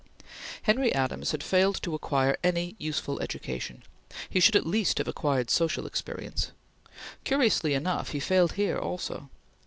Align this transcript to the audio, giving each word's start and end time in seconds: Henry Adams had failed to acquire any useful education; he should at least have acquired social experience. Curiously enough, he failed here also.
Henry 0.63 0.91
Adams 0.95 1.29
had 1.29 1.43
failed 1.43 1.79
to 1.83 1.93
acquire 1.93 2.35
any 2.43 2.75
useful 2.79 3.21
education; 3.21 3.83
he 4.31 4.39
should 4.39 4.55
at 4.55 4.65
least 4.65 4.97
have 4.97 5.07
acquired 5.07 5.51
social 5.51 5.85
experience. 5.85 6.53
Curiously 7.23 7.75
enough, 7.75 8.09
he 8.09 8.19
failed 8.19 8.53
here 8.53 8.79
also. 8.79 9.29